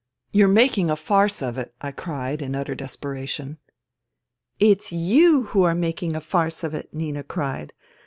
[0.31, 1.75] "You're making a farce of it!
[1.77, 3.59] '* I cried in utter desperation."
[4.69, 7.71] It's you who are making a farce of it," Nina cried.